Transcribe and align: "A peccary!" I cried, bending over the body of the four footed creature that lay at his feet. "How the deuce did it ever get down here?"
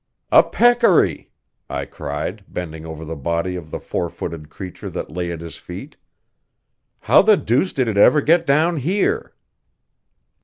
"A 0.31 0.41
peccary!" 0.41 1.29
I 1.69 1.85
cried, 1.85 2.43
bending 2.47 2.87
over 2.87 3.05
the 3.05 3.15
body 3.15 3.55
of 3.55 3.69
the 3.69 3.79
four 3.79 4.09
footed 4.09 4.49
creature 4.49 4.89
that 4.89 5.11
lay 5.11 5.31
at 5.31 5.41
his 5.41 5.57
feet. 5.57 5.95
"How 7.01 7.21
the 7.21 7.37
deuce 7.37 7.71
did 7.71 7.87
it 7.87 7.97
ever 7.97 8.19
get 8.19 8.47
down 8.47 8.77
here?" 8.77 9.35